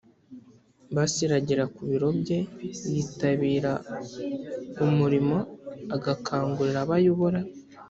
basiragira 0.95 1.63
ku 1.73 1.81
biro 1.89 2.09
bye 2.19 2.39
yitabira 2.93 3.71
umurimo 4.85 5.37
agakangurira 5.95 6.79
abo 6.83 6.93
ayobora 6.99 7.39